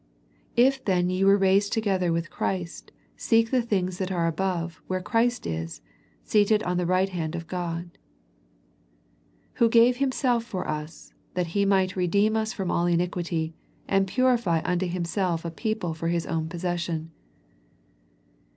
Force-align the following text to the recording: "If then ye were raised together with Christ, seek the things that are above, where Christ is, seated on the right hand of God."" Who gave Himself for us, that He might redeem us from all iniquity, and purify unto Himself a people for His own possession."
"If 0.57 0.83
then 0.83 1.11
ye 1.11 1.23
were 1.23 1.37
raised 1.37 1.73
together 1.73 2.11
with 2.11 2.31
Christ, 2.31 2.91
seek 3.15 3.51
the 3.51 3.61
things 3.61 3.99
that 3.99 4.11
are 4.11 4.25
above, 4.25 4.81
where 4.87 4.99
Christ 4.99 5.45
is, 5.45 5.81
seated 6.23 6.63
on 6.63 6.77
the 6.77 6.87
right 6.87 7.09
hand 7.09 7.35
of 7.35 7.45
God."" 7.45 7.99
Who 9.61 9.69
gave 9.69 9.97
Himself 9.97 10.43
for 10.43 10.67
us, 10.67 11.13
that 11.35 11.47
He 11.53 11.65
might 11.65 11.95
redeem 11.95 12.35
us 12.35 12.51
from 12.51 12.71
all 12.71 12.87
iniquity, 12.87 13.53
and 13.87 14.07
purify 14.07 14.63
unto 14.65 14.87
Himself 14.87 15.45
a 15.45 15.51
people 15.51 15.93
for 15.93 16.07
His 16.07 16.25
own 16.25 16.49
possession." 16.49 17.11